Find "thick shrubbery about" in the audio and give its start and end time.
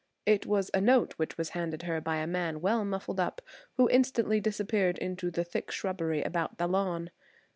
5.43-6.57